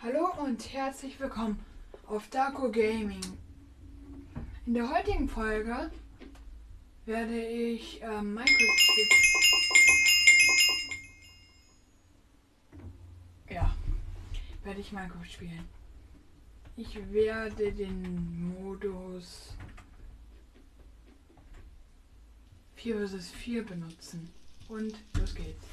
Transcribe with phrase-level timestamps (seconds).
[0.00, 1.58] Hallo und herzlich willkommen
[2.06, 3.20] auf Darko Gaming.
[4.64, 5.90] In der heutigen Folge
[7.04, 9.08] werde ich äh, Minecraft spielen.
[13.50, 13.74] Ja,
[14.62, 15.68] werde ich Minecraft spielen.
[16.76, 19.56] Ich werde den Modus
[22.76, 24.30] 4 vs 4 benutzen.
[24.68, 25.64] Und los geht's.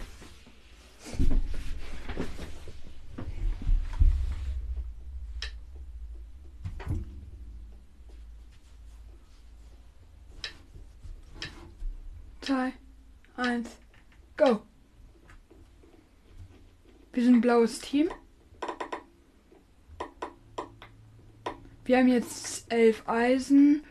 [12.46, 12.74] Zwei,
[13.38, 13.68] eins,
[14.38, 14.62] go!
[17.12, 18.10] Wir sind ein blaues Team.
[21.86, 23.82] Wir haben jetzt elf Eisen.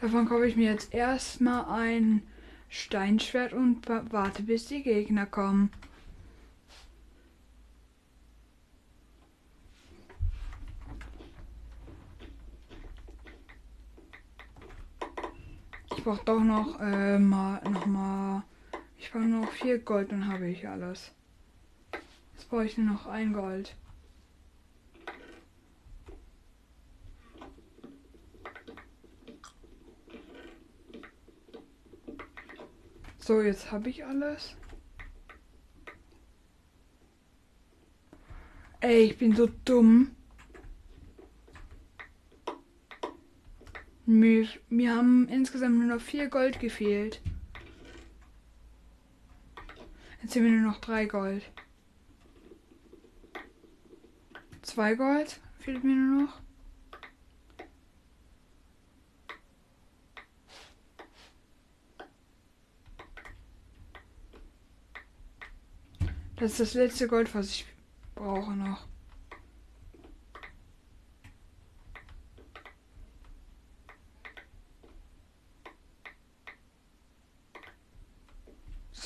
[0.00, 2.22] Davon kaufe ich mir jetzt erstmal ein
[2.68, 5.72] Steinschwert und wa- warte, bis die Gegner kommen.
[16.06, 18.44] Brauche doch noch äh, mal noch mal.
[18.96, 21.10] Ich brauche noch vier Gold und habe ich alles.
[22.32, 23.74] Jetzt brauche ich nur noch ein Gold.
[33.18, 34.54] So, jetzt habe ich alles.
[38.78, 40.14] Ey, ich bin so dumm.
[44.08, 47.20] Mir, mir haben insgesamt nur noch vier Gold gefehlt.
[50.22, 51.42] Jetzt sind wir nur noch drei Gold.
[54.62, 56.40] Zwei Gold fehlt mir nur noch.
[66.36, 67.66] Das ist das letzte Gold, was ich
[68.14, 68.86] brauche noch.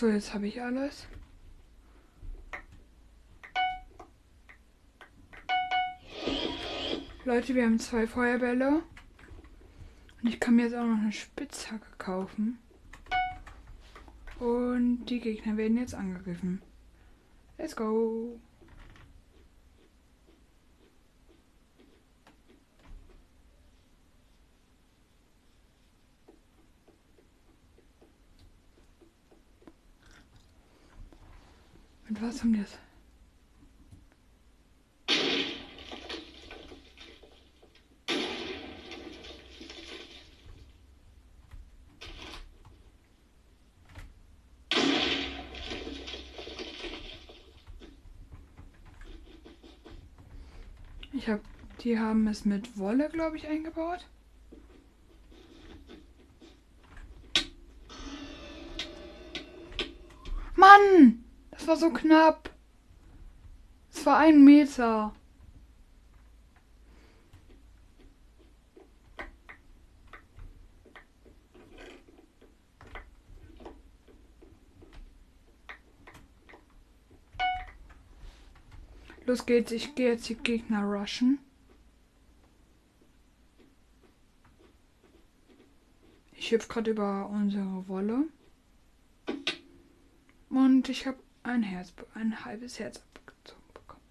[0.01, 1.07] So, jetzt habe ich alles.
[7.27, 8.83] Leute, wir haben zwei Feuerbälle.
[10.23, 12.59] Und ich kann mir jetzt auch noch eine Spitzhacke kaufen.
[14.39, 16.63] Und die Gegner werden jetzt angegriffen.
[17.59, 18.41] Let's go.
[32.21, 32.79] Was haben die?
[51.13, 51.41] Ich hab,
[51.81, 54.07] die haben es mit Wolle, glaube ich, eingebaut.
[61.71, 62.51] War so knapp.
[63.93, 65.15] Es war ein Meter.
[79.27, 81.39] Los geht's, ich gehe jetzt die Gegner rushen.
[86.33, 88.25] Ich hüpfe gerade über unsere Wolle.
[90.49, 94.03] Und ich habe ein Herz, ein halbes Herz abgezogen bekommen.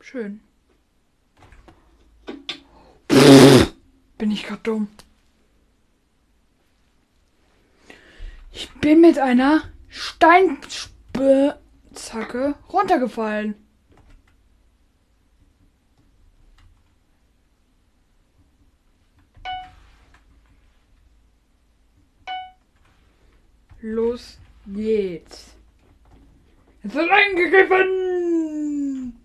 [0.00, 0.40] Schön.
[4.18, 4.88] Bin ich gerade dumm.
[8.52, 13.65] Ich bin mit einer Steinspitzhacke runtergefallen.
[23.88, 25.54] Los geht's.
[26.82, 29.16] Jetzt wird eingegriffen!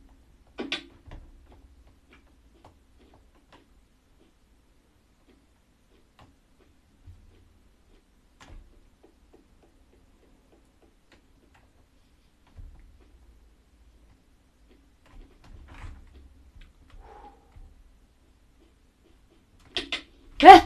[20.39, 20.61] Hä?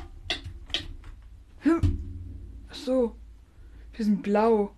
[1.61, 1.81] Hm.
[2.69, 3.15] Ach so.
[3.95, 4.71] Wir sind blau.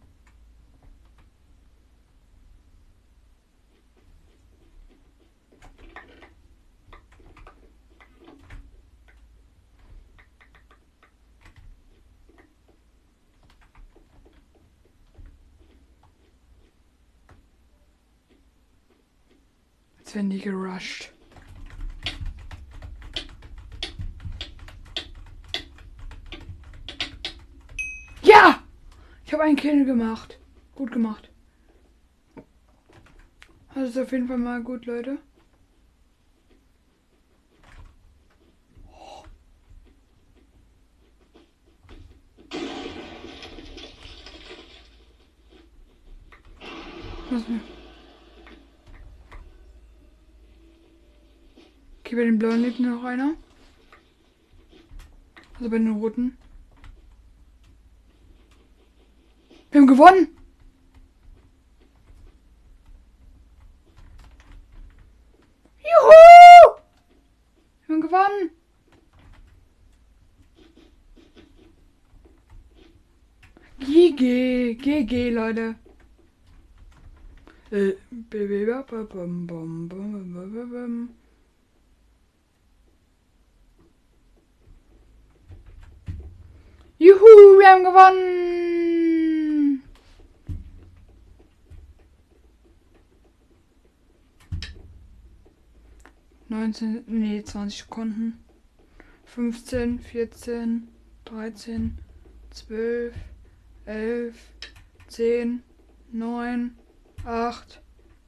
[20.00, 21.14] Jetzt werden die gerusht.
[28.22, 28.62] Ja!
[29.26, 30.40] Ich habe einen Kill gemacht.
[30.74, 31.30] Gut gemacht.
[33.76, 35.20] Das ist auf jeden Fall mal gut, Leute.
[47.30, 47.60] Was mir?
[52.00, 53.36] Okay, bei den blauen lebt noch einer.
[55.60, 56.36] Also bei den roten.
[59.78, 60.28] Wir haben gewonnen!
[65.80, 66.78] Juhu!
[67.88, 68.52] Wir haben gewonnen!
[73.80, 75.76] GG, GG, Leute.
[77.72, 77.94] Äh,
[87.00, 88.47] Juhu, wir haben gewonnen!
[96.68, 98.44] Neunzehn, nee, zwanzig Sekunden.
[99.24, 100.90] Fünfzehn, vierzehn,
[101.24, 101.98] dreizehn,
[102.50, 103.16] zwölf,
[103.86, 104.36] elf,
[105.08, 105.64] zehn,
[106.12, 106.76] neun,
[107.24, 107.82] acht,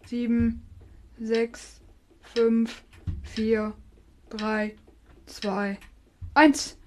[0.05, 0.65] sieben,
[1.19, 1.81] sechs,
[2.33, 2.81] fünf,
[3.23, 3.73] vier,
[4.29, 4.77] drei,
[5.25, 5.77] zwei,
[6.33, 6.77] eins.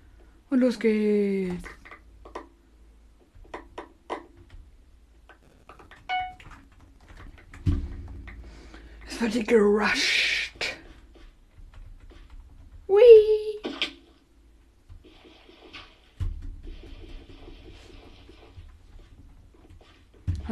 [0.49, 1.69] Und los geht's.
[9.07, 10.22] Es wird hier gerusht.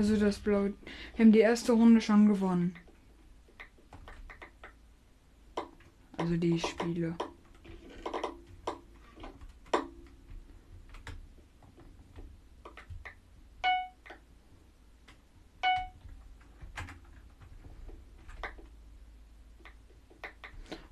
[0.01, 0.65] Also das Blau.
[0.65, 0.73] Wir
[1.19, 2.75] haben die erste Runde schon gewonnen.
[6.17, 7.15] Also die Spiele.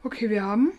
[0.02, 0.74] Okay, wir haben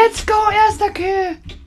[0.00, 1.57] Let's go, erster Kill.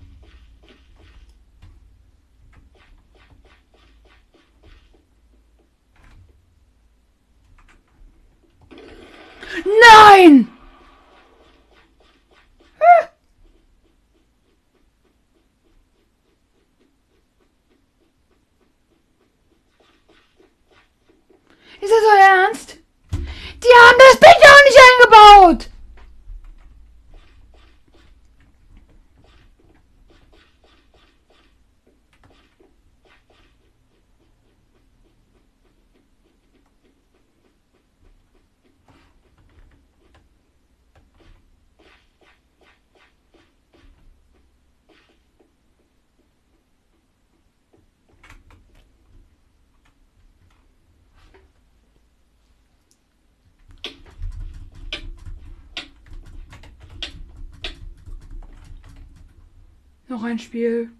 [60.12, 60.91] Noch ein Spiel.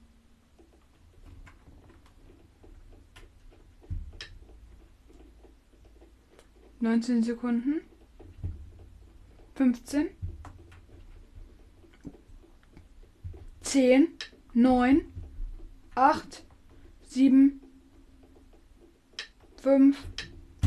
[6.80, 7.82] Neunzehn Sekunden.
[9.54, 10.12] Fünfzehn.
[13.60, 14.08] Zehn.
[14.54, 15.02] Neun.
[15.94, 16.46] Acht.
[17.04, 17.60] Sieben.
[19.58, 20.08] Fünf.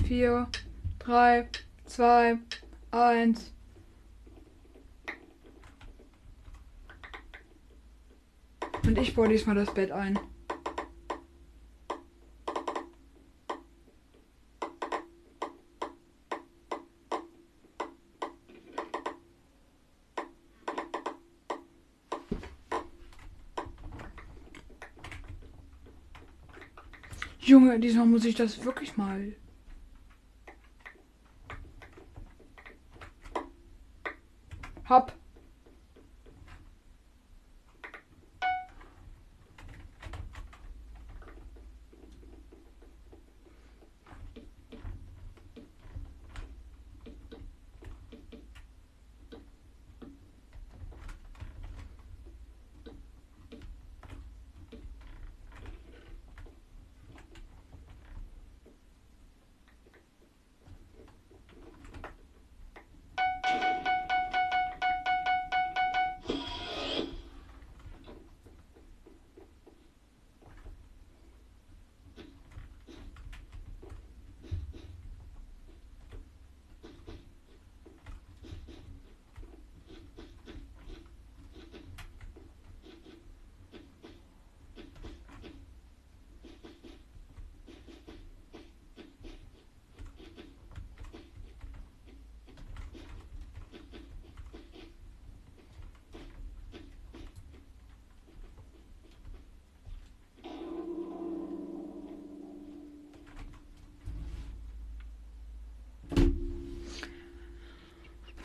[0.06, 0.50] Vier.
[0.98, 1.48] Drei.
[1.86, 2.38] Zwei.
[2.90, 3.54] Eins.
[8.86, 10.18] Und ich baue diesmal das Bett ein.
[27.40, 29.34] Junge, diesmal muss ich das wirklich mal.
[34.88, 35.12] Hopp.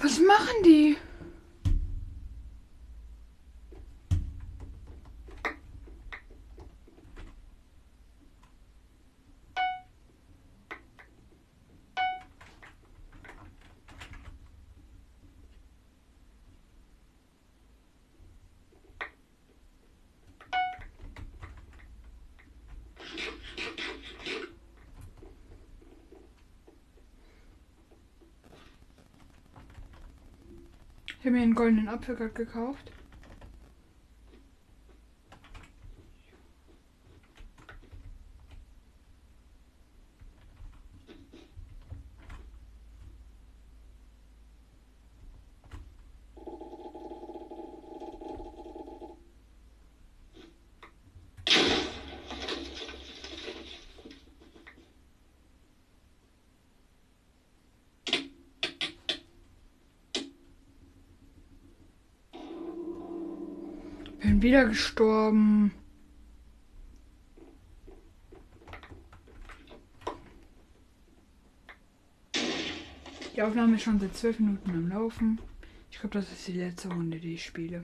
[0.09, 0.97] Was machen die?
[31.18, 32.91] Ich habe mir einen goldenen Apfel gerade gekauft.
[64.29, 65.71] Bin wieder gestorben.
[73.35, 75.39] Die Aufnahme ist schon seit zwölf Minuten am Laufen.
[75.89, 77.83] Ich glaube, das ist die letzte Runde, die ich spiele.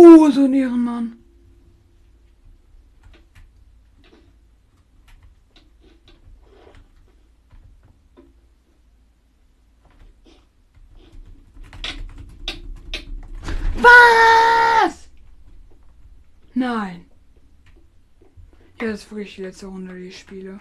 [0.00, 1.16] Oh, so ein Ehrenmann.
[13.74, 15.08] Was?
[16.54, 17.06] Nein.
[18.80, 20.60] Ja, das ist wirklich die letzte Runde, die ich spiele.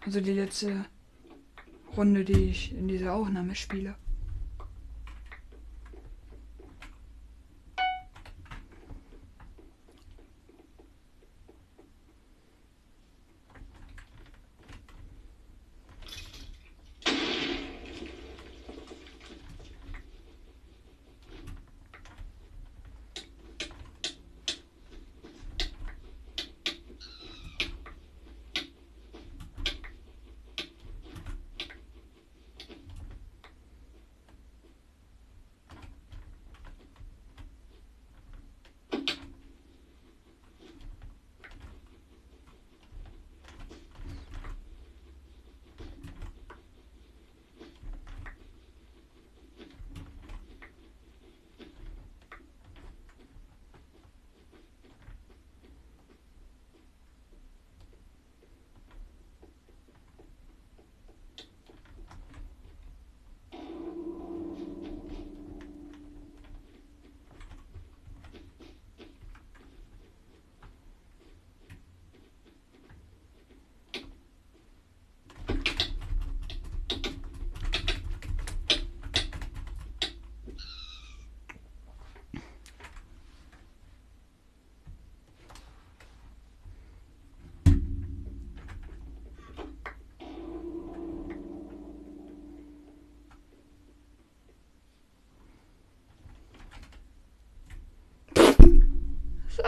[0.00, 0.84] Also die letzte
[1.96, 3.94] Runde, die ich in dieser Aufnahme spiele.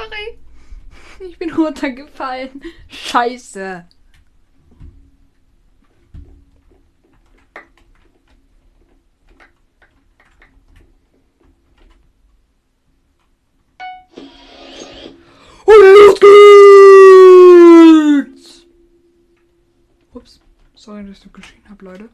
[0.03, 0.39] Sorry.
[1.21, 2.63] Ich bin runtergefallen.
[2.89, 3.87] Scheiße.
[20.75, 22.09] Sorry, dass ich so geschrien habe, Leute.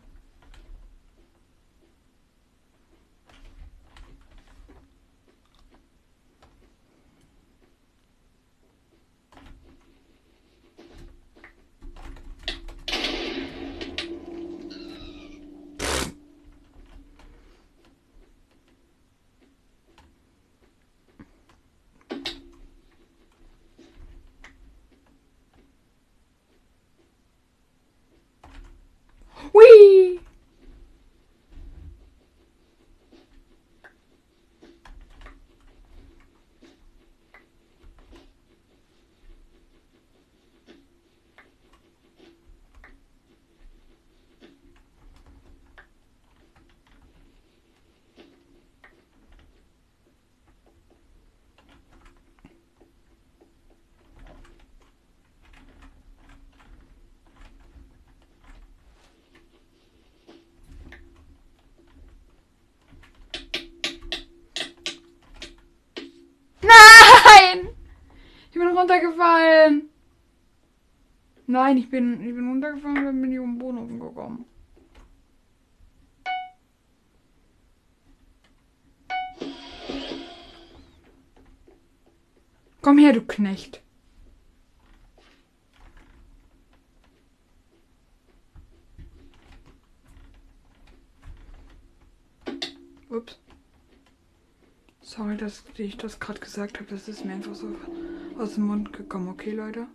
[68.57, 69.89] Runtergefallen.
[71.47, 74.45] Nein, ich bin, ich bin runtergefallen und bin ich um den Boden rumgekommen.
[82.81, 83.83] Komm her, du Knecht.
[93.11, 93.39] Ups.
[95.09, 96.91] Sorry, dass ich das gerade gesagt habe.
[96.91, 97.75] Das ist mir einfach so
[98.39, 99.31] aus dem Mund gekommen.
[99.31, 99.87] Okay, Leute.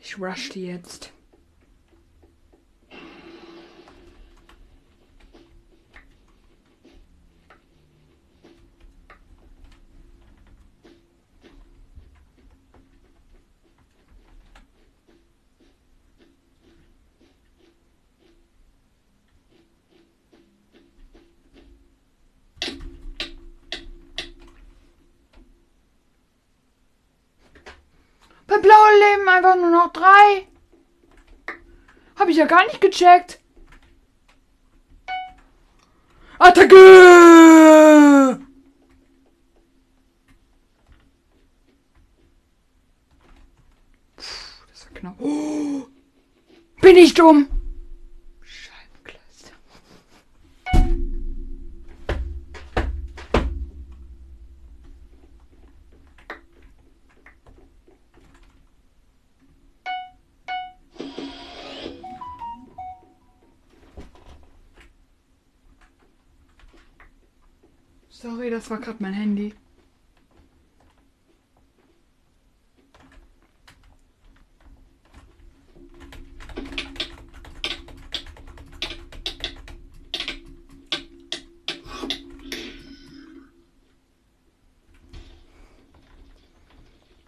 [0.00, 1.13] Ich rush die jetzt.
[28.54, 30.46] Bei blauen Leben einfach nur noch drei.
[32.16, 33.40] Habe ich ja gar nicht gecheckt.
[36.38, 36.76] Attacke!
[44.16, 44.22] Puh,
[44.68, 45.16] das war knapp.
[45.18, 45.86] Oh,
[46.80, 47.48] bin ich dumm?
[68.24, 69.52] Sorry, das war gerade mein Handy.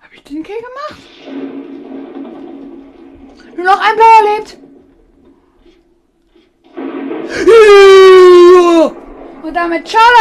[0.00, 1.02] Habe ich den Kill gemacht?
[3.54, 4.58] Nur noch ein Blauer lebt.
[9.42, 10.15] Und damit ciao